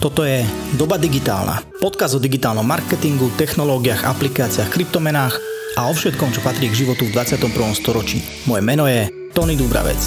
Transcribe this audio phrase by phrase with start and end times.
[0.00, 0.40] Toto je
[0.80, 1.60] Doba digitálna.
[1.76, 5.36] Podkaz o digitálnom marketingu, technológiách, aplikáciách, kryptomenách
[5.76, 7.52] a o všetkom, čo patrí k životu v 21.
[7.76, 8.24] storočí.
[8.48, 10.00] Moje meno je Tony Dubravec.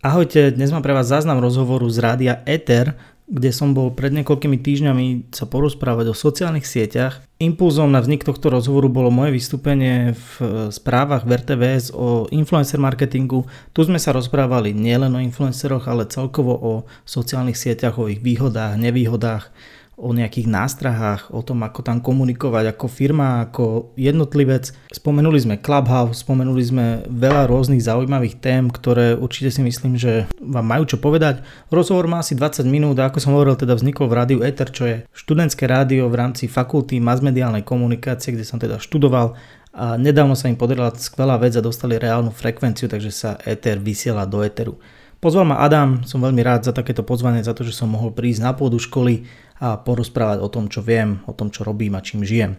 [0.00, 2.96] Ahojte, dnes mám pre vás záznam rozhovoru z rádia Ether,
[3.30, 7.22] kde som bol pred niekoľkými týždňami sa porozprávať o sociálnych sieťach.
[7.38, 10.32] Impulzom na vznik tohto rozhovoru bolo moje vystúpenie v
[10.74, 13.46] správach v RTVS o influencer marketingu.
[13.70, 16.72] Tu sme sa rozprávali nielen o influenceroch, ale celkovo o
[17.06, 19.54] sociálnych sieťach, o ich výhodách, nevýhodách,
[20.00, 24.72] o nejakých nástrahách, o tom, ako tam komunikovať ako firma, ako jednotlivec.
[24.88, 30.64] Spomenuli sme Clubhouse, spomenuli sme veľa rôznych zaujímavých tém, ktoré určite si myslím, že vám
[30.64, 31.44] majú čo povedať.
[31.68, 34.88] Rozhovor má asi 20 minút a ako som hovoril, teda vznikol v rádiu Ether, čo
[34.88, 39.36] je študentské rádio v rámci fakulty masmediálnej komunikácie, kde som teda študoval
[39.70, 44.26] a nedávno sa im podarila skvelá vec a dostali reálnu frekvenciu, takže sa Ether vysiela
[44.26, 44.80] do Eteru.
[45.20, 48.40] Pozval ma Adam, som veľmi rád za takéto pozvanie, za to, že som mohol prísť
[48.40, 49.28] na pôdu školy
[49.60, 52.56] a porozprávať o tom, čo viem, o tom, čo robím a čím žijem.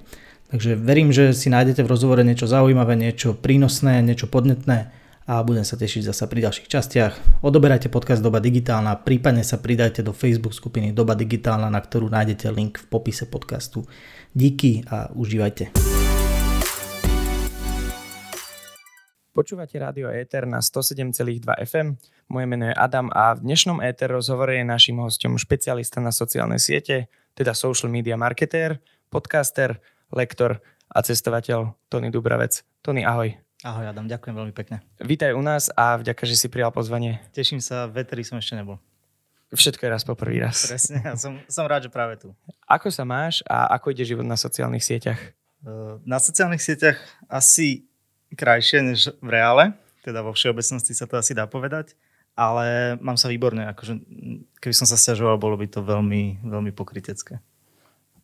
[0.53, 4.91] Takže verím, že si nájdete v rozhovore niečo zaujímavé, niečo prínosné, niečo podnetné
[5.25, 7.13] a budem sa tešiť zasa pri ďalších častiach.
[7.39, 12.51] Odoberajte podcast Doba digitálna, prípadne sa pridajte do Facebook skupiny Doba digitálna, na ktorú nájdete
[12.51, 13.87] link v popise podcastu.
[14.35, 15.90] Díky a užívajte.
[19.31, 21.15] Počúvate rádio Éter na 107,2
[21.63, 21.95] FM.
[22.27, 26.59] Moje meno je Adam a v dnešnom Éter rozhovore je našim hostom špecialista na sociálne
[26.59, 29.79] siete, teda social media marketér, podcaster,
[30.11, 30.59] lektor
[30.91, 32.59] a cestovateľ Tony Dubravec.
[32.83, 33.31] Tony, ahoj.
[33.63, 34.83] Ahoj Adam, ďakujem veľmi pekne.
[34.99, 37.23] Vítaj u nás a vďaka, že si prijal pozvanie.
[37.31, 38.83] Teším sa, veteri som ešte nebol.
[39.55, 40.67] Všetko je raz po prvý raz.
[40.67, 42.35] Presne, ja som, som rád, že práve tu.
[42.67, 45.23] Ako sa máš a ako ide život na sociálnych sieťach?
[46.03, 46.99] Na sociálnych sieťach
[47.31, 47.87] asi
[48.35, 51.93] krajšie než v reále, teda vo všeobecnosti sa to asi dá povedať,
[52.33, 54.01] ale mám sa výborne, akože
[54.57, 57.43] keby som sa stiažoval, bolo by to veľmi, veľmi pokrytecké.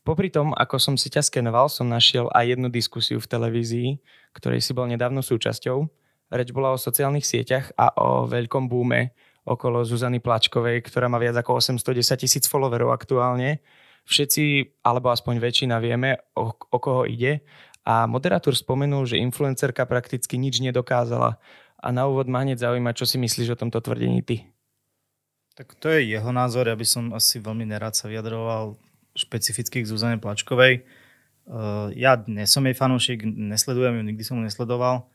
[0.07, 3.89] Popri tom, ako som si ťa skenoval, som našiel aj jednu diskusiu v televízii,
[4.31, 5.83] ktorej si bol nedávno súčasťou.
[6.31, 9.11] Reč bola o sociálnych sieťach a o veľkom búme
[9.43, 13.59] okolo Zuzany Plačkovej, ktorá má viac ako 810 tisíc followerov aktuálne.
[14.07, 17.43] Všetci, alebo aspoň väčšina vieme, o, o koho ide
[17.87, 21.39] a moderátor spomenul, že influencerka prakticky nič nedokázala.
[21.79, 24.43] A na úvod ma hneď zaujíma, čo si myslíš o tomto tvrdení ty.
[25.55, 28.75] Tak to je jeho názor, ja by som asi veľmi nerád sa vyjadroval
[29.15, 30.83] špecificky k Zuzane Plačkovej.
[31.47, 35.07] Uh, ja nie som jej fanúšik, nesledujem ju, nikdy som ju nesledoval,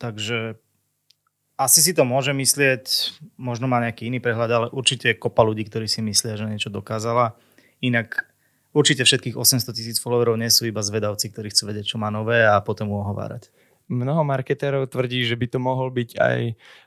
[0.00, 0.56] takže
[1.60, 2.84] asi si to môže myslieť,
[3.36, 6.72] možno má nejaký iný prehľad, ale určite je kopa ľudí, ktorí si myslia, že niečo
[6.72, 7.36] dokázala.
[7.84, 8.27] Inak
[8.78, 12.46] určite všetkých 800 tisíc followerov nie sú iba zvedavci, ktorí chcú vedieť, čo má nové
[12.46, 13.50] a potom mu ohovárať.
[13.88, 16.40] Mnoho marketérov tvrdí, že by to mohol byť aj,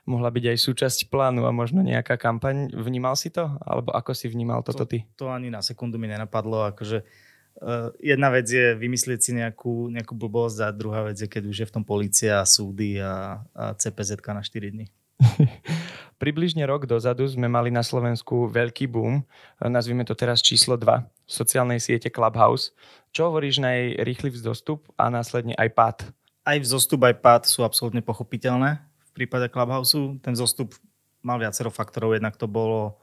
[0.06, 2.70] mohla byť aj súčasť plánu a možno nejaká kampaň.
[2.70, 3.58] Vnímal si to?
[3.58, 5.02] Alebo ako si vnímal toto ty?
[5.18, 6.62] To, to ani na sekundu mi nenapadlo.
[6.70, 11.42] Akože, uh, jedna vec je vymyslieť si nejakú, nejakú blbosť a druhá vec je, keď
[11.50, 14.86] už je v tom policia, súdy a, a CPZ na 4 dní.
[16.22, 19.26] Približne rok dozadu sme mali na Slovensku veľký boom,
[19.58, 21.02] nazvime to teraz číslo 2,
[21.32, 22.76] sociálnej siete Clubhouse.
[23.10, 25.96] Čo hovoríš na jej rýchly vzostup a následne aj pád?
[26.44, 29.96] Aj vzostup, aj pád sú absolútne pochopiteľné v prípade Clubhouse.
[30.20, 30.76] Ten vzostup
[31.24, 33.00] mal viacero faktorov, jednak to bolo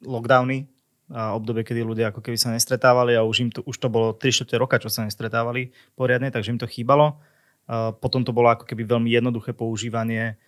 [0.00, 0.66] lockdowny,
[1.12, 4.16] a obdobie, kedy ľudia ako keby sa nestretávali a už, im to, už to bolo
[4.16, 7.20] 3 roka, čo sa nestretávali poriadne, takže im to chýbalo.
[7.68, 10.40] A potom to bolo ako keby veľmi jednoduché používanie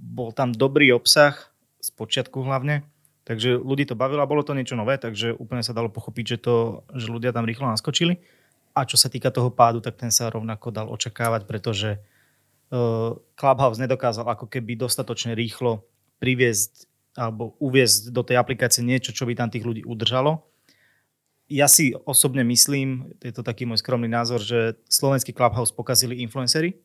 [0.00, 1.36] bol tam dobrý obsah,
[1.78, 2.82] z počiatku hlavne,
[3.28, 6.38] takže ľudí to bavilo a bolo to niečo nové, takže úplne sa dalo pochopiť, že,
[6.40, 6.56] to,
[6.96, 8.24] že ľudia tam rýchlo naskočili.
[8.72, 12.00] A čo sa týka toho pádu, tak ten sa rovnako dal očakávať, pretože
[12.72, 15.84] uh, Clubhouse nedokázal ako keby dostatočne rýchlo
[16.24, 16.88] priviesť
[17.18, 20.46] alebo uviezť do tej aplikácie niečo, čo by tam tých ľudí udržalo.
[21.50, 26.78] Ja si osobne myslím, je to taký môj skromný názor, že slovenský Clubhouse pokazili influencery,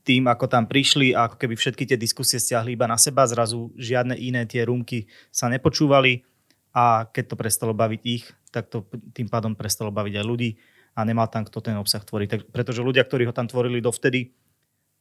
[0.00, 3.68] tým, ako tam prišli a ako keby všetky tie diskusie stiahli iba na seba, zrazu
[3.76, 6.24] žiadne iné tie rúmky sa nepočúvali
[6.72, 10.50] a keď to prestalo baviť ich, tak to tým pádom prestalo baviť aj ľudí
[10.96, 12.28] a nemal tam kto ten obsah tvoriť.
[12.28, 14.32] Tak, pretože ľudia, ktorí ho tam tvorili dovtedy,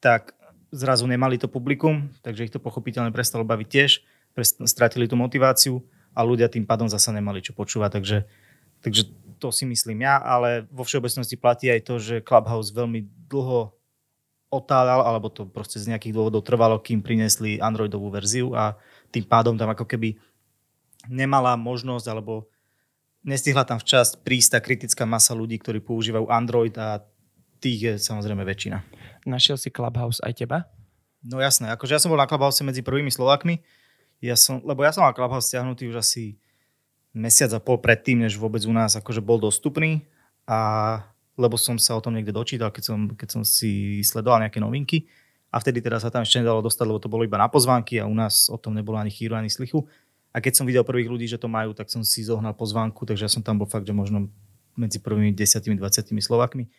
[0.04, 0.36] tak
[0.70, 3.92] zrazu nemali to publikum, takže ich to pochopiteľne prestalo baviť tiež,
[4.68, 5.82] stratili tú motiváciu
[6.14, 7.90] a ľudia tým pádom zasa nemali čo počúvať.
[8.00, 8.18] Takže,
[8.86, 9.02] takže
[9.42, 13.74] to si myslím ja, ale vo všeobecnosti platí aj to, že Clubhouse veľmi dlho
[14.50, 18.78] otáľal, alebo to proste z nejakých dôvodov trvalo, kým priniesli Androidovú verziu a
[19.14, 20.18] tým pádom tam ako keby
[21.06, 22.50] nemala možnosť, alebo
[23.22, 27.06] nestihla tam včas prísť tá kritická masa ľudí, ktorí používajú Android a
[27.62, 28.82] tých je samozrejme väčšina.
[29.30, 30.66] Našiel si Clubhouse aj teba?
[31.22, 33.62] No jasné, akože ja som bol na Clubhouse medzi prvými Slovakmi,
[34.20, 36.40] ja som, lebo ja som mal Clubhouse stiahnutý už asi
[37.16, 40.08] mesiac a pol predtým, než vôbec u nás akože bol dostupný
[40.48, 41.02] a
[41.40, 45.08] lebo som sa o tom niekde dočítal, keď som, keď som si sledoval nejaké novinky
[45.50, 48.06] a vtedy teda sa tam ešte nedalo dostať, lebo to bolo iba na pozvánky a
[48.06, 49.88] u nás o tom nebolo ani chýru, ani slichu.
[50.30, 53.26] A keď som videl prvých ľudí, že to majú, tak som si zohnal pozvánku, takže
[53.26, 54.30] ja som tam bol fakt, že možno
[54.78, 55.80] medzi prvými 10-20
[56.22, 56.70] Slovakmi.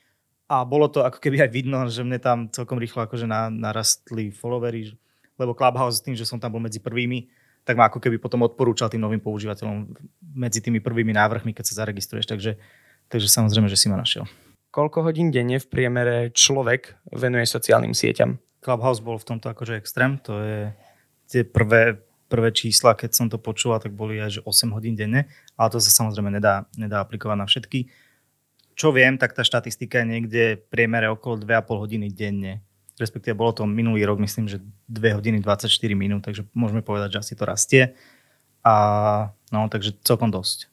[0.47, 4.95] A bolo to ako keby aj vidno, že mne tam celkom rýchlo akože narastli followery,
[5.35, 7.27] lebo Clubhouse tým, že som tam bol medzi prvými,
[7.63, 9.95] tak ma ako keby potom odporúčal tým novým používateľom
[10.35, 12.27] medzi tými prvými návrhmi, keď sa zaregistruješ.
[12.27, 12.59] Takže,
[13.07, 14.27] takže samozrejme, že si ma našiel.
[14.71, 18.39] Koľko hodín denne v priemere človek venuje sociálnym sieťam?
[18.63, 20.23] Clubhouse bol v tomto akože extrém.
[20.23, 20.71] To je
[21.27, 21.99] tie prvé,
[22.31, 25.27] prvé čísla, keď som to počula, tak boli aj že 8 hodín denne,
[25.59, 27.91] ale to sa samozrejme nedá, nedá aplikovať na všetky.
[28.79, 32.63] Čo viem, tak tá štatistika je niekde v priemere okolo 2,5 hodiny denne
[33.01, 34.61] respektíve bolo to minulý rok, myslím, že
[34.93, 37.97] 2 hodiny 24 minút, takže môžeme povedať, že asi to rastie.
[38.61, 38.75] A
[39.49, 40.69] no, takže celkom dosť.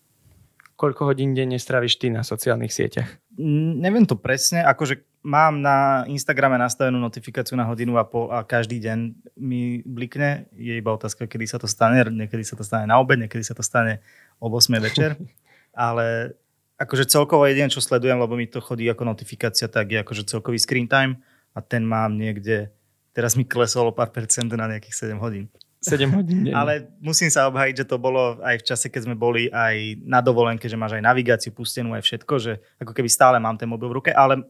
[0.78, 3.10] Koľko hodín denne stráviš ty na sociálnych sieťach?
[3.34, 8.46] Mm, neviem to presne, akože mám na Instagrame nastavenú notifikáciu na hodinu a pol a
[8.46, 8.98] každý deň
[9.42, 10.46] mi blikne.
[10.54, 12.00] Je iba otázka, kedy sa to stane.
[12.06, 14.06] Niekedy sa to stane na obed, niekedy sa to stane
[14.38, 15.18] o 8 večer.
[15.74, 16.38] Ale
[16.78, 20.62] akože celkovo jeden, čo sledujem, lebo mi to chodí ako notifikácia, tak je akože celkový
[20.62, 21.20] screen time
[21.58, 22.70] a ten mám niekde,
[23.18, 25.50] teraz mi klesol o pár percent na nejakých 7 hodín.
[25.82, 26.50] 7 hodín.
[26.54, 30.26] Ale musím sa obhajiť, že to bolo aj v čase, keď sme boli aj na
[30.26, 33.90] dovolenke, že máš aj navigáciu pustenú, aj všetko, že ako keby stále mám ten mobil
[33.94, 34.42] v ruke, ale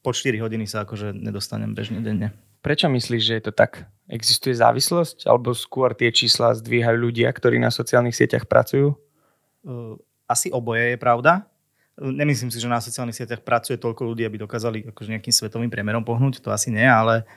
[0.00, 2.30] po 4 hodiny sa akože nedostanem bežne denne.
[2.60, 3.88] Prečo myslíš, že je to tak?
[4.06, 5.24] Existuje závislosť?
[5.26, 8.94] Alebo skôr tie čísla zdvíhajú ľudia, ktorí na sociálnych sieťach pracujú?
[10.28, 11.48] Asi oboje je pravda.
[12.00, 16.04] Nemyslím si, že na sociálnych sieťach pracuje toľko ľudí, aby dokázali akože nejakým svetovým priemerom
[16.04, 17.28] pohnúť, to asi nie, ale uh,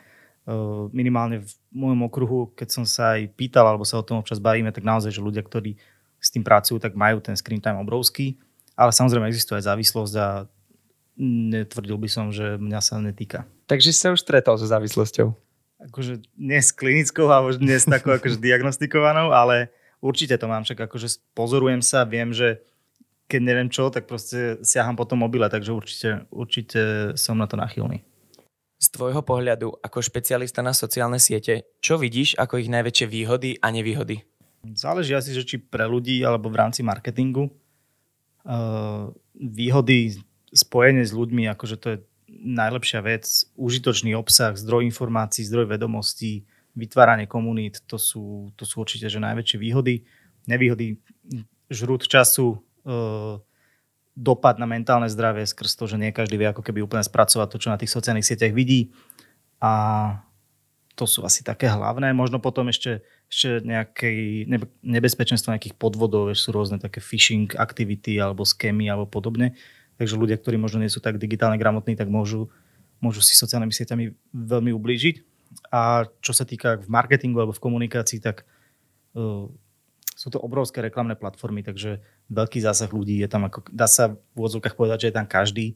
[0.92, 4.76] minimálne v môjom okruhu, keď som sa aj pýtal, alebo sa o tom občas bavíme,
[4.76, 5.80] tak naozaj, že ľudia, ktorí
[6.20, 8.40] s tým pracujú, tak majú ten screen time obrovský,
[8.76, 10.28] ale samozrejme existuje aj závislosť a
[11.20, 13.48] netvrdil by som, že mňa sa netýka.
[13.70, 15.32] Takže si sa už stretol so závislosťou?
[15.92, 19.72] Akože nie s klinickou, alebo nie s takou akože diagnostikovanou, ale
[20.04, 22.60] určite to mám, však akože pozorujem sa, viem, že
[23.32, 27.56] keď neviem čo, tak proste siaham po tom mobile, takže určite, určite som na to
[27.56, 28.04] nachylný.
[28.84, 33.72] Z tvojho pohľadu ako špecialista na sociálne siete, čo vidíš ako ich najväčšie výhody a
[33.72, 34.28] nevýhody?
[34.76, 37.48] Záleží asi, že či pre ľudí alebo v rámci marketingu.
[38.44, 40.20] Uh, výhody
[40.52, 41.98] spojenie s ľuďmi, akože to je
[42.28, 43.24] najlepšia vec.
[43.56, 46.44] Užitočný obsah, zdroj informácií, zdroj vedomostí,
[46.76, 50.04] vytváranie komunít, to sú, to sú určite že najväčšie výhody.
[50.44, 51.00] Nevýhody,
[51.72, 53.40] žrút času, uh,
[54.14, 57.58] dopad na mentálne zdravie skrz to, že nie každý vie ako keby úplne spracovať to,
[57.58, 58.94] čo na tých sociálnych sieťach vidí.
[59.58, 59.72] A
[60.94, 62.14] to sú asi také hlavné.
[62.14, 64.10] Možno potom ešte, ešte nejaké
[64.86, 69.58] nebezpečenstvo nejakých podvodov, sú rôzne také phishing aktivity alebo skémy alebo podobne.
[69.98, 72.54] Takže ľudia, ktorí možno nie sú tak digitálne gramotní, tak môžu,
[73.02, 75.16] môžu si sociálnymi sieťami veľmi ublížiť.
[75.74, 78.46] A čo sa týka v marketingu alebo v komunikácii, tak
[79.18, 79.50] uh,
[80.24, 82.00] sú to obrovské reklamné platformy, takže
[82.32, 85.76] veľký zásah ľudí je tam, ako, dá sa v úvodzovkách povedať, že je tam každý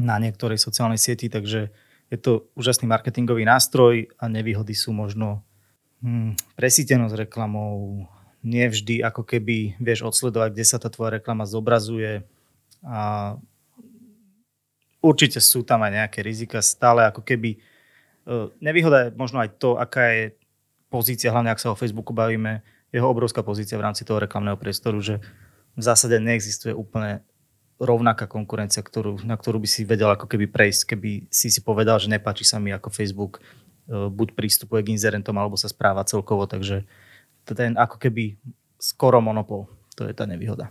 [0.00, 1.68] na niektorej sociálnej sieti, takže
[2.08, 5.44] je to úžasný marketingový nástroj a nevýhody sú možno
[6.00, 8.08] hmm, presítenosť reklamou,
[8.40, 12.24] nevždy ako keby vieš odsledovať, kde sa tá tvoja reklama zobrazuje
[12.80, 13.36] a
[15.04, 17.60] určite sú tam aj nejaké rizika stále ako keby
[18.24, 20.24] e, nevýhoda je možno aj to, aká je
[20.88, 24.98] pozícia, hlavne ak sa o Facebooku bavíme, jeho obrovská pozícia v rámci toho reklamného priestoru,
[24.98, 25.22] že
[25.78, 27.22] v zásade neexistuje úplne
[27.80, 31.96] rovnaká konkurencia, ktorú, na ktorú by si vedel ako keby prejsť, keby si si povedal,
[31.96, 36.44] že nepáči sa mi ako Facebook e, buď prístupuje k inzerentom, alebo sa správa celkovo,
[36.44, 36.84] takže
[37.48, 38.36] je ako keby
[38.76, 39.66] skoro monopol.
[39.96, 40.68] To je tá nevýhoda.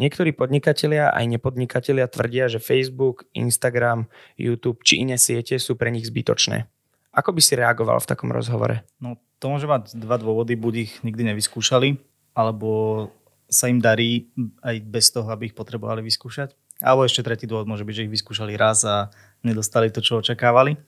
[0.00, 4.08] Niektorí podnikatelia aj nepodnikatelia tvrdia, že Facebook, Instagram,
[4.40, 6.68] YouTube či iné siete sú pre nich zbytočné.
[7.10, 8.86] Ako by si reagoval v takom rozhovore?
[9.02, 10.54] No, to môže mať dva dôvody.
[10.54, 11.98] Buď ich nikdy nevyskúšali,
[12.38, 13.10] alebo
[13.50, 14.30] sa im darí
[14.62, 16.54] aj bez toho, aby ich potrebovali vyskúšať.
[16.80, 19.10] Alebo ešte tretí dôvod môže byť, že ich vyskúšali raz a
[19.42, 20.78] nedostali to, čo očakávali.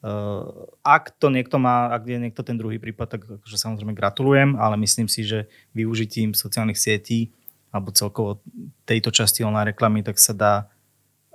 [0.00, 4.56] Uh, ak to niekto má, ak je niekto ten druhý prípad, tak akože samozrejme gratulujem,
[4.56, 7.32] ale myslím si, že využitím sociálnych sietí
[7.72, 8.40] alebo celkovo
[8.88, 10.54] tejto časti online reklamy, tak sa dá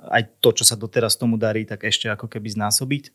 [0.01, 3.13] aj to, čo sa doteraz tomu darí, tak ešte ako keby znásobiť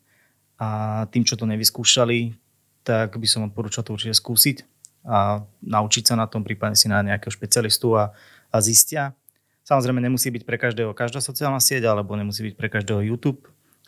[0.57, 2.33] a tým, čo to nevyskúšali,
[2.81, 4.65] tak by som odporúčal to určite skúsiť
[5.07, 8.11] a naučiť sa na tom, prípadne si na nejakého špecialistu a,
[8.51, 9.15] a zistia.
[9.63, 13.43] Samozrejme nemusí byť pre každého každá sociálna sieť, alebo nemusí byť pre každého YouTube.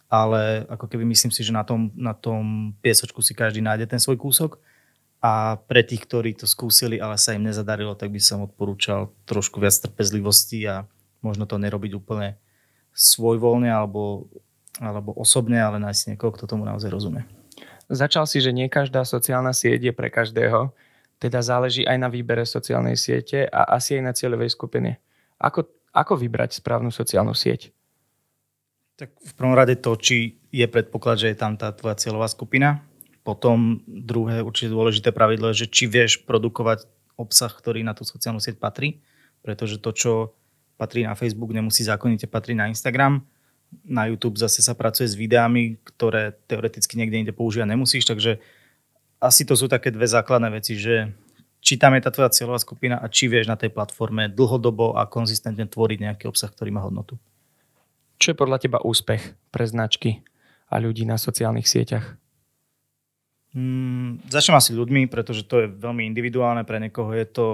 [0.10, 4.02] ale ako keby myslím si, že na tom, na tom piesočku si každý nájde ten
[4.02, 4.58] svoj kúsok
[5.22, 9.62] a pre tých, ktorí to skúsili, ale sa im nezadarilo, tak by som odporúčal trošku
[9.62, 10.90] viac trpezlivosti a
[11.22, 12.42] možno to nerobiť úplne
[12.98, 14.26] svojvoľne alebo,
[14.80, 17.28] alebo osobne, ale nájsť niekoho, kto tomu naozaj rozumie.
[17.92, 20.72] Začal si, že nie každá sociálna sieť je pre každého,
[21.20, 25.04] teda záleží aj na výbere sociálnej siete a asi aj na cieľovej skupine.
[25.36, 27.76] Ako, ako vybrať správnu sociálnu sieť?
[28.96, 32.84] Tak v prvom rade to, či je predpoklad, že je tam tá tvoja cieľová skupina.
[33.24, 36.88] Potom druhé určite dôležité pravidlo je, že či vieš produkovať
[37.20, 39.04] obsah, ktorý na tú sociálnu sieť patrí,
[39.44, 40.12] pretože to, čo
[40.80, 43.20] patrí na Facebook, nemusí zákonite patriť na Instagram.
[43.86, 48.42] Na YouTube zase sa pracuje s videami, ktoré teoreticky niekde inde používať nemusíš, takže
[49.20, 51.12] asi to sú také dve základné veci, že
[51.60, 55.06] či tam je tá tvoja cieľová skupina a či vieš na tej platforme dlhodobo a
[55.06, 57.20] konzistentne tvoriť nejaký obsah, ktorý má hodnotu.
[58.20, 60.24] Čo je podľa teba úspech pre značky
[60.72, 62.16] a ľudí na sociálnych sieťach?
[63.52, 66.64] Mm, začnem asi ľuďmi, pretože to je veľmi individuálne.
[66.64, 67.48] Pre niekoho je to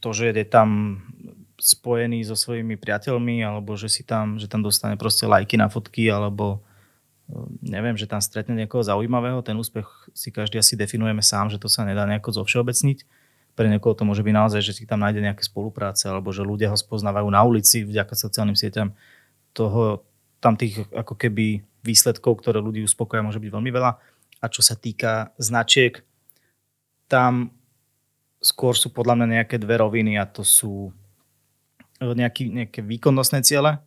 [0.00, 1.00] to, že je tam
[1.64, 6.12] spojený so svojimi priateľmi, alebo že si tam, že tam dostane proste lajky na fotky,
[6.12, 6.60] alebo
[7.24, 9.40] e, neviem, že tam stretne niekoho zaujímavého.
[9.40, 13.24] Ten úspech si každý asi definujeme sám, že to sa nedá nejako zovšeobecniť.
[13.56, 16.68] Pre niekoho to môže byť naozaj, že si tam nájde nejaké spolupráce, alebo že ľudia
[16.68, 18.92] ho spoznávajú na ulici vďaka sociálnym sieťam
[19.56, 20.04] toho,
[20.44, 23.92] tam tých ako keby výsledkov, ktoré ľudí uspokoja, môže byť veľmi veľa.
[24.44, 26.04] A čo sa týka značiek,
[27.08, 27.56] tam
[28.44, 30.92] skôr sú podľa mňa nejaké dve roviny a to sú
[32.12, 33.80] nejaký, nejaké výkonnostné ciele,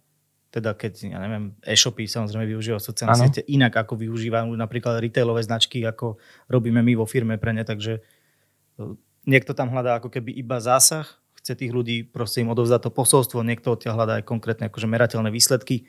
[0.50, 3.24] teda keď, ja neviem, e-shopy samozrejme využívajú sociálne ano.
[3.30, 6.18] siete inak, ako využívajú napríklad retailové značky, ako
[6.50, 8.02] robíme my vo firme pre ne, takže e,
[9.28, 11.06] niekto tam hľadá ako keby iba zásah,
[11.38, 15.30] chce tých ľudí proste im odovzdať to posolstvo, niekto odtiaľ hľadá aj konkrétne akože merateľné
[15.30, 15.86] výsledky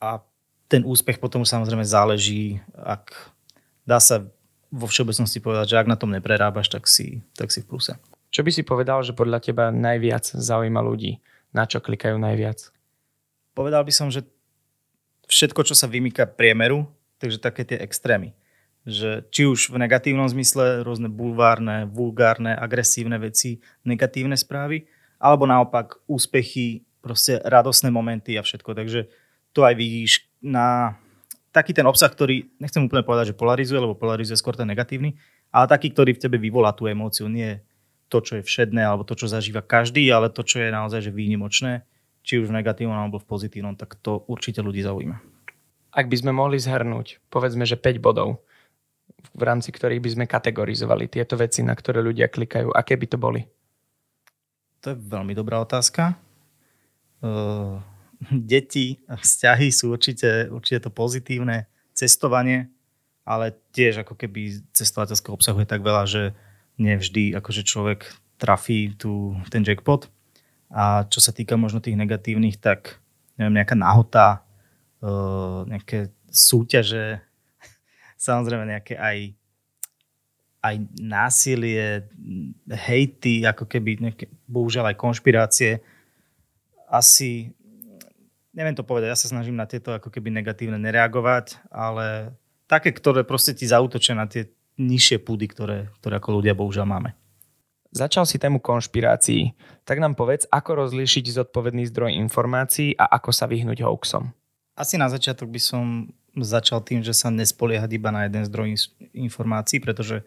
[0.00, 0.22] a
[0.66, 3.14] ten úspech potom samozrejme záleží, ak
[3.86, 4.26] dá sa
[4.70, 7.94] vo všeobecnosti povedať, že ak na tom neprerábaš, tak si, tak si v pluse.
[8.36, 11.24] Čo by si povedal, že podľa teba najviac zaujíma ľudí?
[11.56, 12.68] Na čo klikajú najviac?
[13.56, 14.28] Povedal by som, že
[15.24, 16.84] všetko, čo sa vymýka priemeru,
[17.16, 18.36] takže také tie extrémy
[18.86, 24.86] že či už v negatívnom zmysle rôzne bulvárne, vulgárne, agresívne veci, negatívne správy,
[25.18, 28.78] alebo naopak úspechy, proste radosné momenty a všetko.
[28.78, 29.10] Takže
[29.50, 30.94] to aj vidíš na
[31.50, 35.18] taký ten obsah, ktorý, nechcem úplne povedať, že polarizuje, lebo polarizuje skôr ten negatívny,
[35.50, 37.58] ale taký, ktorý v tebe vyvolá tú emóciu, nie
[38.06, 41.12] to, čo je všedné, alebo to, čo zažíva každý, ale to, čo je naozaj že
[41.14, 41.82] výnimočné,
[42.22, 45.18] či už v negatívnom alebo v pozitívnom, tak to určite ľudí zaujíma.
[45.96, 48.44] Ak by sme mohli zhrnúť, povedzme, že 5 bodov,
[49.34, 52.70] v rámci ktorých by sme kategorizovali tieto veci, na ktoré ľudia klikajú?
[52.72, 53.42] Aké by to boli?
[54.84, 56.14] To je veľmi dobrá otázka.
[57.24, 57.80] Uh,
[58.52, 61.66] deti vzťahy sú určite, určite to pozitívne.
[61.96, 62.68] Cestovanie,
[63.24, 66.36] ale tiež ako keby cestovateľského obsahu je tak veľa, že
[66.76, 68.06] nevždy akože človek
[68.36, 70.08] trafí tu ten jackpot.
[70.68, 73.00] A čo sa týka možno tých negatívnych, tak
[73.40, 74.44] neviem, nejaká nahota,
[75.00, 77.22] uh, nejaké súťaže,
[78.20, 79.32] samozrejme nejaké aj,
[80.60, 82.10] aj násilie,
[82.68, 85.80] hejty, ako keby nejaké, bohužiaľ aj konšpirácie.
[86.90, 87.54] Asi,
[88.52, 93.22] neviem to povedať, ja sa snažím na tieto ako keby negatívne nereagovať, ale také, ktoré
[93.22, 97.10] proste ti zautočia na tie nižšie púdy, ktoré, ktoré ako ľudia bohužiaľ máme.
[97.96, 99.56] Začal si tému konšpirácií,
[99.88, 104.36] tak nám povedz, ako rozlíšiť zodpovedný zdroj informácií a ako sa vyhnúť hoaxom.
[104.76, 108.76] Asi na začiatok by som začal tým, že sa nespoliehať iba na jeden zdroj
[109.16, 110.20] informácií, pretože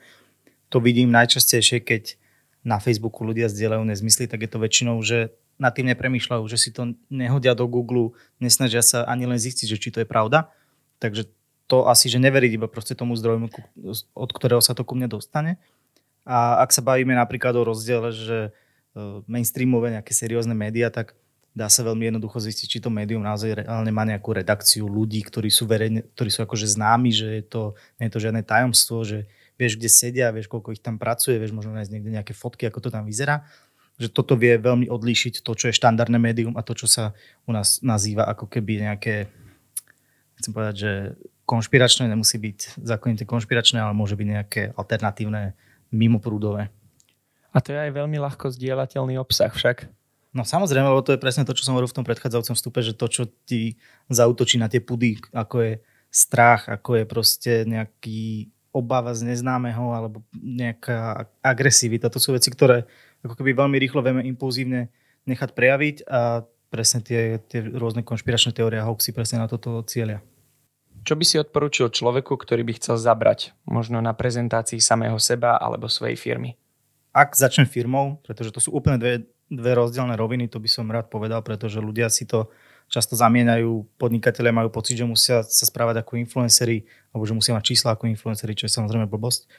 [0.74, 2.18] to vidím najčastejšie, keď
[2.66, 5.30] na Facebooku ľudia zdieľajú nezmysly, tak je to väčšinou, že
[5.62, 9.78] nad tým nepremýšľajú, že si to nehodia do Google, nesnažia sa ani len zistiť, že
[9.78, 10.50] či to je pravda.
[10.98, 11.30] Takže
[11.70, 13.54] to asi, že neveriť iba proste tomu zdroju,
[14.18, 15.62] od ktorého sa to ku mne dostane.
[16.26, 18.52] A ak sa bavíme napríklad o rozdiele, že e,
[19.30, 21.14] mainstreamové nejaké seriózne médiá, tak
[21.54, 25.50] dá sa veľmi jednoducho zistiť, či to médium naozaj reálne má nejakú redakciu ľudí, ktorí
[25.50, 27.62] sú, verejne, ktorí sú akože známi, že je to,
[28.02, 31.52] nie je to žiadne tajomstvo, že vieš, kde sedia, vieš, koľko ich tam pracuje, vieš
[31.52, 33.46] možno nájsť niekde nejaké fotky, ako to tam vyzerá.
[34.00, 37.12] Že toto vie veľmi odlíšiť to, čo je štandardné médium a to, čo sa
[37.44, 39.28] u nás nazýva ako keby nejaké,
[40.40, 40.92] chcem povedať, že
[41.50, 45.58] konšpiračné, nemusí byť zákonite konšpiračné, ale môže byť nejaké alternatívne,
[45.90, 46.70] mimoprúdové.
[47.50, 49.90] A to je aj veľmi ľahko zdieľateľný obsah však.
[50.30, 52.94] No samozrejme, lebo to je presne to, čo som hovoril v tom predchádzajúcom vstupe, že
[52.94, 53.82] to, čo ti
[54.14, 55.74] zautočí na tie pudy, ako je
[56.14, 62.14] strach, ako je proste nejaký obava z neznámeho alebo nejaká agresivita.
[62.14, 62.86] To sú veci, ktoré
[63.26, 64.94] ako keby veľmi rýchlo vieme impulzívne
[65.26, 70.22] nechať prejaviť a presne tie, tie rôzne konšpiračné teórie a hoaxy presne na toto cieľia.
[71.10, 75.90] Čo by si odporúčil človeku, ktorý by chcel zabrať možno na prezentácii samého seba alebo
[75.90, 76.54] svojej firmy?
[77.10, 81.10] Ak začnem firmou, pretože to sú úplne dve, dve rozdielne roviny, to by som rád
[81.10, 82.54] povedal, pretože ľudia si to
[82.94, 87.74] často zamieňajú, podnikatelia majú pocit, že musia sa správať ako influenceri, alebo že musia mať
[87.74, 89.50] čísla ako influenceri, čo je samozrejme blbosť.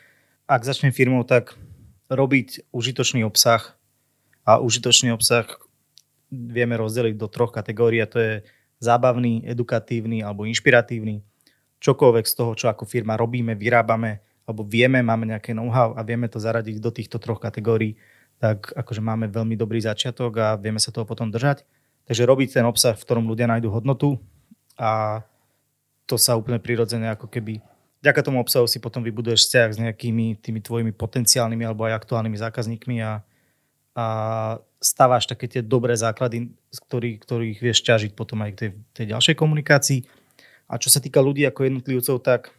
[0.46, 1.58] Ak začnem firmou, tak
[2.06, 3.74] robiť užitočný obsah
[4.46, 5.50] a užitočný obsah
[6.30, 8.34] vieme rozdeliť do troch kategórií a to je
[8.78, 11.26] zábavný, edukatívny alebo inšpiratívny
[11.80, 16.28] čokoľvek z toho, čo ako firma robíme, vyrábame, alebo vieme, máme nejaké know-how a vieme
[16.28, 17.96] to zaradiť do týchto troch kategórií,
[18.40, 21.64] tak akože máme veľmi dobrý začiatok a vieme sa toho potom držať.
[22.08, 24.20] Takže robiť ten obsah, v ktorom ľudia nájdú hodnotu
[24.80, 25.22] a
[26.08, 27.62] to sa úplne prirodzene ako keby
[28.00, 32.36] vďaka tomu obsahu si potom vybuduješ vzťah s nejakými tými tvojimi potenciálnymi alebo aj aktuálnymi
[32.40, 33.20] zákazníkmi a,
[33.94, 34.04] a
[34.80, 39.06] stávaš také tie dobré základy, z ktorých, ktorých vieš ťažiť potom aj k tej, tej
[39.14, 40.00] ďalšej komunikácii.
[40.70, 42.54] A čo sa týka ľudí ako jednotlivcov, tak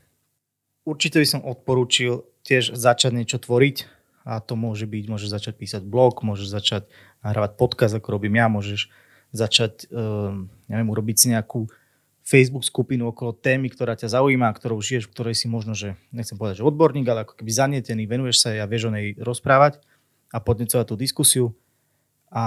[0.83, 3.87] určite by som odporúčil tiež začať niečo tvoriť.
[4.27, 6.83] A to môže byť, môžeš začať písať blog, môžeš začať
[7.25, 8.91] nahrávať podcast, ako robím ja, môžeš
[9.33, 11.65] začať, um, neviem, urobiť si nejakú
[12.21, 16.37] Facebook skupinu okolo témy, ktorá ťa zaujíma, ktorou žiješ, v ktorej si možno, že nechcem
[16.37, 19.81] povedať, že odborník, ale ako keby zanietený, venuješ sa a vieš o nej rozprávať
[20.29, 21.45] a podnecovať tú diskusiu.
[22.31, 22.43] A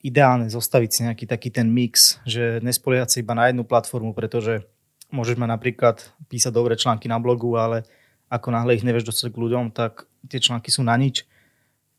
[0.00, 4.64] ideálne zostaviť si nejaký taký ten mix, že nespoliehať sa iba na jednu platformu, pretože
[5.10, 5.96] môžeš mať napríklad
[6.30, 7.86] písať dobré články na blogu, ale
[8.26, 11.26] ako náhle ich nevieš dostať k ľuďom, tak tie články sú na nič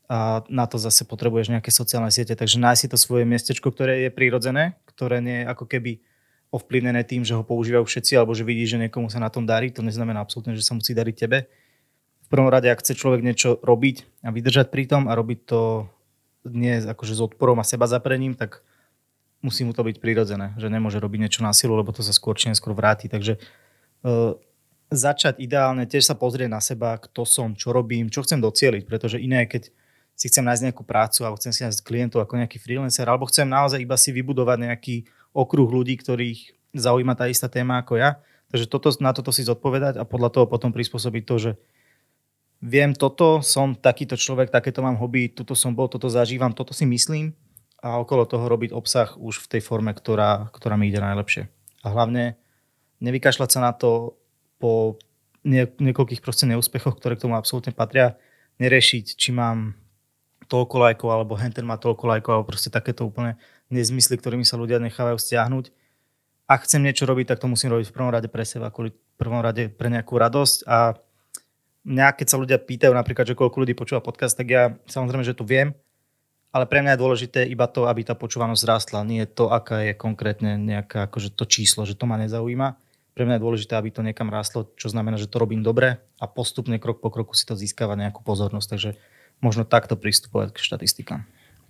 [0.08, 2.32] a na to zase potrebuješ nejaké sociálne siete.
[2.32, 6.00] Takže nájsť si to svoje miestečko, ktoré je prirodzené, ktoré nie je ako keby
[6.48, 9.68] ovplyvnené tým, že ho používajú všetci, alebo že vidí, že niekomu sa na tom darí.
[9.76, 11.44] To neznamená absolútne, že sa musí dariť tebe.
[12.24, 15.88] V prvom rade, ak chce človek niečo robiť a vydržať pri tom a robiť to
[16.48, 18.64] nie akože s odporom a seba zaprením, tak
[19.40, 22.34] musí mu to byť prirodzené, že nemôže robiť niečo na silu, lebo to sa skôr
[22.34, 23.06] či neskôr vráti.
[23.06, 24.34] Takže uh,
[24.90, 29.20] začať ideálne, tiež sa pozrieť na seba, kto som, čo robím, čo chcem docieliť, pretože
[29.20, 29.70] iné, keď
[30.18, 33.46] si chcem nájsť nejakú prácu alebo chcem si nájsť klientov ako nejaký freelancer, alebo chcem
[33.46, 34.96] naozaj iba si vybudovať nejaký
[35.30, 38.18] okruh ľudí, ktorých zaujíma tá istá téma ako ja.
[38.50, 41.50] Takže toto, na toto si zodpovedať a podľa toho potom prispôsobiť to, že
[42.58, 46.82] viem toto, som takýto človek, takéto mám hobby, tuto som bol, toto zažívam, toto si
[46.88, 47.36] myslím
[47.78, 51.46] a okolo toho robiť obsah už v tej forme, ktorá, ktorá mi ide najlepšie.
[51.82, 52.34] A hlavne
[52.98, 54.18] nevykašľať sa na to
[54.58, 54.98] po
[55.46, 58.18] nie, niekoľkých proste neúspechoch, ktoré k tomu absolútne patria,
[58.58, 59.78] nerešiť, či mám
[60.50, 63.38] toľko lajkov, alebo henten má toľko lajkov, alebo proste takéto úplne
[63.70, 65.70] nezmysly, ktorými sa ľudia nechávajú stiahnuť.
[66.50, 69.42] Ak chcem niečo robiť, tak to musím robiť v prvom rade pre seba, kvôli prvom
[69.42, 70.94] rade pre nejakú radosť a
[71.82, 75.34] mňa, keď sa ľudia pýtajú napríklad, že koľko ľudí počúva podcast, tak ja samozrejme, že
[75.34, 75.74] to viem,
[76.48, 79.92] ale pre mňa je dôležité iba to, aby tá počúvanosť rástla, nie to, aká je
[79.92, 82.80] konkrétne nejaká, akože to číslo, že to ma nezaujíma.
[83.12, 86.24] Pre mňa je dôležité, aby to niekam rástlo, čo znamená, že to robím dobre a
[86.30, 88.68] postupne krok po kroku si to získava nejakú pozornosť.
[88.70, 88.90] Takže
[89.42, 91.20] možno takto pristupovať k štatistikám.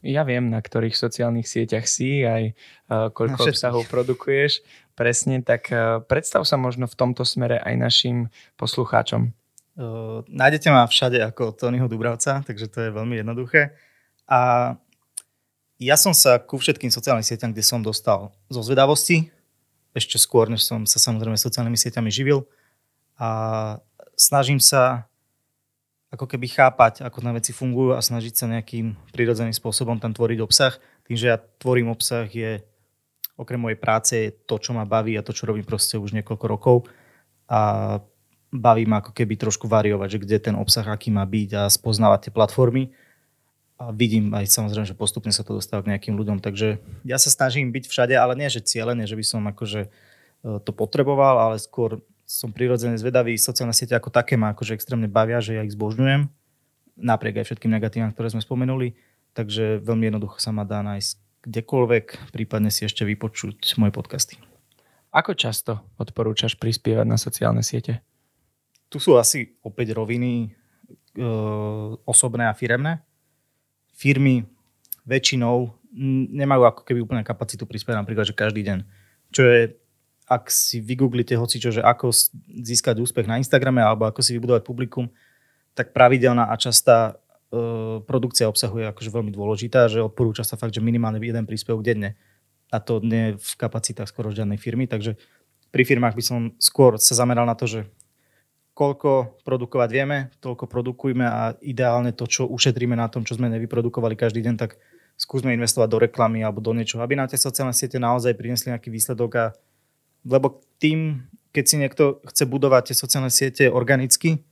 [0.04, 4.62] Ja viem, na ktorých sociálnych sieťach si, aj uh, koľko obsahov produkuješ.
[4.94, 8.16] Presne, tak uh, predstav sa možno v tomto smere aj našim
[8.54, 9.34] poslucháčom.
[9.74, 13.74] Uh, nájdete ma všade ako Tonyho Dubravca, takže to je veľmi jednoduché.
[14.28, 14.76] A
[15.80, 19.32] ja som sa ku všetkým sociálnym sieťam, kde som dostal zo zvedavosti,
[19.96, 22.44] ešte skôr, než som sa samozrejme sociálnymi sieťami živil.
[23.16, 23.28] A
[24.14, 25.08] snažím sa
[26.08, 30.38] ako keby chápať, ako tam veci fungujú a snažiť sa nejakým prirodzeným spôsobom tam tvoriť
[30.40, 30.76] obsah.
[31.04, 32.64] Tým, že ja tvorím obsah je
[33.38, 36.46] okrem mojej práce je to, čo ma baví a to, čo robím proste už niekoľko
[36.48, 36.76] rokov.
[37.46, 38.02] A
[38.50, 42.28] baví ma ako keby trošku variovať, že kde ten obsah, aký má byť a spoznávať
[42.28, 42.90] tie platformy
[43.78, 47.30] a vidím aj samozrejme, že postupne sa to dostáva k nejakým ľuďom, takže ja sa
[47.30, 49.88] snažím byť všade, ale nie, že cieľene, že by som akože e,
[50.66, 55.38] to potreboval, ale skôr som prirodzene zvedavý, sociálne siete ako také ma akože extrémne bavia,
[55.38, 56.26] že ja ich zbožňujem,
[56.98, 58.98] napriek aj všetkým negatívam, ktoré sme spomenuli,
[59.38, 64.42] takže veľmi jednoducho sa ma dá nájsť kdekoľvek, prípadne si ešte vypočuť moje podcasty.
[65.14, 68.02] Ako často odporúčaš prispievať na sociálne siete?
[68.90, 70.50] Tu sú asi opäť roviny
[71.14, 71.24] e,
[72.04, 73.07] osobné a firemné
[73.98, 74.46] firmy
[75.02, 75.74] väčšinou
[76.30, 78.78] nemajú ako keby úplne kapacitu prispieť napríklad, že každý deň.
[79.34, 79.60] Čo je,
[80.30, 82.14] ak si vygooglite hocičo, že ako
[82.62, 85.10] získať úspech na Instagrame alebo ako si vybudovať publikum,
[85.74, 87.18] tak pravidelná a častá
[87.50, 91.82] e, produkcia obsahu je akože veľmi dôležitá, že odporúča sa fakt, že minimálne jeden príspevok
[91.82, 92.14] denne.
[92.68, 95.16] A to nie v kapacitách skoro žiadnej firmy, takže
[95.72, 97.80] pri firmách by som skôr sa zameral na to, že
[98.78, 104.14] koľko produkovať vieme, toľko produkujme a ideálne to, čo ušetríme na tom, čo sme nevyprodukovali
[104.14, 104.78] každý deň, tak
[105.18, 108.86] skúsme investovať do reklamy alebo do niečoho, aby nám tie sociálne siete naozaj priniesli nejaký
[108.94, 109.46] výsledok a
[110.22, 114.44] lebo tým keď si niekto chce budovať tie sociálne siete organicky,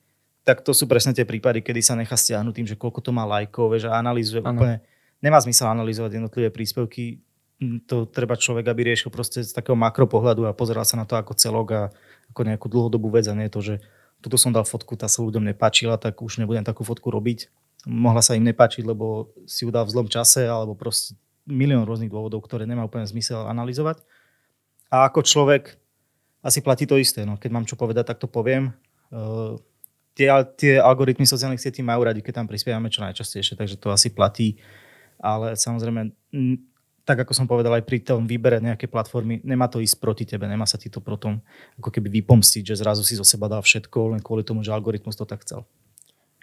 [0.43, 3.23] tak to sú presne tie prípady, kedy sa nechá stiahnuť tým, že koľko to má
[3.27, 4.59] lajkov, že analýzuje ano.
[4.59, 4.77] úplne.
[5.23, 7.23] Nemá zmysel analyzovať jednotlivé príspevky,
[7.89, 11.33] to treba človek, aby riešil proste z takého makropohľadu a pozeral sa na to ako
[11.33, 11.83] celok a
[12.29, 13.81] ako nejakú dlhodobú vec a nie to, že
[14.27, 17.47] tuto som dal fotku, tá sa ľuďom nepáčila, tak už nebudem takú fotku robiť.
[17.87, 21.15] Mohla sa im nepáčiť, lebo si ju dal v zlom čase alebo proste
[21.47, 24.03] milión rôznych dôvodov, ktoré nemá úplne zmysel analyzovať.
[24.91, 25.79] A ako človek
[26.43, 27.23] asi platí to isté.
[27.23, 28.75] No, keď mám čo povedať, tak to poviem.
[29.15, 29.63] Uh,
[30.19, 30.27] tie,
[30.59, 34.59] tie algoritmy sociálnych sietí majú radi, keď tam prispievame čo najčastejšie, takže to asi platí.
[35.23, 36.11] Ale samozrejme,
[37.07, 40.51] tak ako som povedal aj pri tom výbere nejakej platformy, nemá to ísť proti tebe,
[40.51, 41.39] nemá sa ti to potom
[41.79, 45.15] ako keby vypomstiť, že zrazu si zo seba dal všetko len kvôli tomu, že algoritmus
[45.15, 45.63] to tak chcel.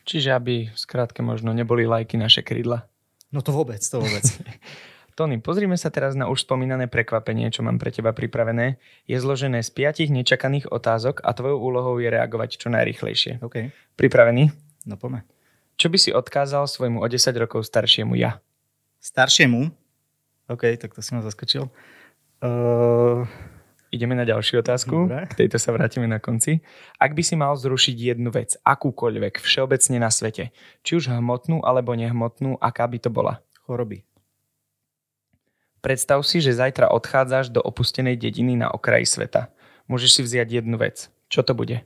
[0.07, 2.87] Čiže aby skrátke možno neboli lajky naše krídla.
[3.35, 4.23] No to vôbec, to vôbec.
[5.19, 8.81] Tony, pozrime sa teraz na už spomínané prekvapenie, čo mám pre teba pripravené.
[9.05, 13.43] Je zložené z piatich nečakaných otázok a tvojou úlohou je reagovať čo najrychlejšie.
[13.45, 13.69] OK.
[13.93, 14.49] Pripravený?
[14.89, 15.27] No poďme.
[15.77, 18.41] Čo by si odkázal svojmu o 10 rokov staršiemu ja?
[19.03, 19.82] Staršiemu?
[20.51, 21.71] OK, tak to si ma zaskočil.
[22.43, 23.27] Uh...
[23.93, 25.05] Ideme na ďalšiu otázku.
[25.05, 25.29] Dobre.
[25.29, 26.65] K tejto sa vrátime na konci.
[26.97, 30.49] Ak by si mal zrušiť jednu vec, akúkoľvek, všeobecne na svete,
[30.81, 33.45] či už hmotnú alebo nehmotnú, aká by to bola?
[33.69, 34.01] Choroby.
[35.85, 39.53] Predstav si, že zajtra odchádzaš do opustenej dediny na okraji sveta.
[39.85, 41.13] Môžeš si vziať jednu vec.
[41.29, 41.85] Čo to bude?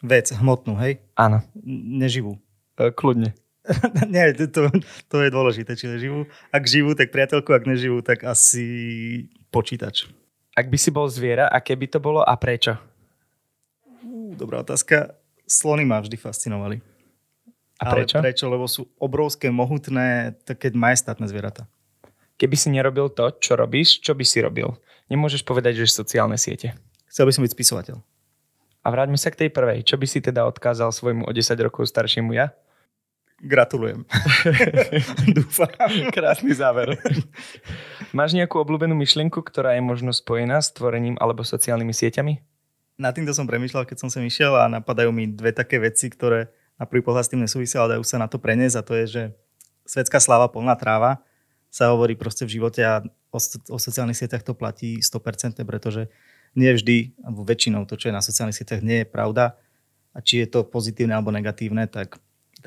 [0.00, 1.04] Vec, hmotnú, hej?
[1.20, 1.44] Áno.
[1.68, 2.40] Neživú.
[2.80, 3.36] E, kľudne.
[4.12, 4.72] Nie, to,
[5.08, 6.24] to je dôležité, či neživú.
[6.48, 8.64] Ak živú, tak priateľku, ak neživú, tak asi
[9.52, 10.08] počítač.
[10.56, 12.74] Ak by si bol zviera, aké by to bolo a prečo?
[14.02, 15.14] Uh, dobrá otázka.
[15.48, 16.82] Slony ma vždy fascinovali.
[17.78, 18.18] A prečo?
[18.18, 18.50] Ale prečo?
[18.50, 21.70] Lebo sú obrovské, mohutné, také majestátne zvieratá.
[22.38, 24.74] Keby si nerobil to, čo robíš, čo by si robil?
[25.10, 26.74] Nemôžeš povedať, že sociálne siete.
[27.06, 27.96] Chcel by som byť spisovateľ.
[28.82, 29.82] A vráťme sa k tej prvej.
[29.82, 32.54] Čo by si teda odkázal svojmu o 10 rokov staršiemu ja?
[33.38, 34.02] Gratulujem.
[35.38, 35.70] Dúfam.
[36.10, 36.98] Krásny záver.
[38.10, 42.34] Máš nejakú obľúbenú myšlienku, ktorá je možno spojená s tvorením alebo sociálnymi sieťami?
[42.98, 46.50] Na týmto som premyšľal, keď som sem išiel a napadajú mi dve také veci, ktoré
[46.82, 49.06] na prvý pohľad s tým nesúvisia, ale dajú sa na to preniesť a to je,
[49.06, 49.22] že
[49.86, 51.22] svetská sláva plná tráva
[51.70, 53.38] sa hovorí proste v živote a o,
[53.70, 56.10] o sociálnych sieťach to platí 100%, pretože
[56.58, 59.54] nie vždy, alebo väčšinou to, čo je na sociálnych sieťach, nie je pravda.
[60.10, 62.18] A či je to pozitívne alebo negatívne, tak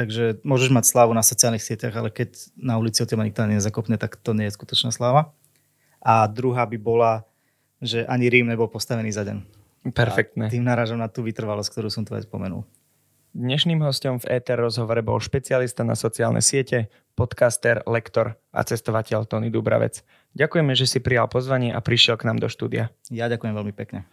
[0.01, 4.01] takže môžeš mať slávu na sociálnych sieťach, ale keď na ulici o teba nikto nezakopne,
[4.01, 5.29] tak to nie je skutočná sláva.
[6.01, 7.21] A druhá by bola,
[7.77, 9.45] že ani Rím nebol postavený za deň.
[9.93, 10.49] Perfektné.
[10.49, 12.65] A tým narážam na tú vytrvalosť, ktorú som tu aj spomenul.
[13.31, 19.47] Dnešným hostom v ETR rozhovore bol špecialista na sociálne siete, podcaster, lektor a cestovateľ Tony
[19.47, 20.03] Dubravec.
[20.35, 22.91] Ďakujeme, že si prijal pozvanie a prišiel k nám do štúdia.
[23.07, 24.03] Ja ďakujem veľmi pekne.